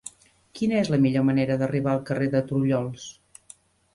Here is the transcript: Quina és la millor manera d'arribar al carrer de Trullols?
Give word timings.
Quina 0.59 0.77
és 0.83 0.87
la 0.93 0.97
millor 1.03 1.25
manera 1.27 1.57
d'arribar 1.61 1.93
al 1.93 2.01
carrer 2.09 2.31
de 2.37 2.41
Trullols? 2.47 3.07